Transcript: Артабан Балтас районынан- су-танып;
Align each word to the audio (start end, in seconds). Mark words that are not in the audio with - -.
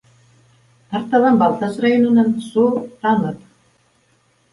Артабан 0.99 1.35
Балтас 1.41 1.75
районынан- 1.85 2.31
су-танып; 2.47 3.45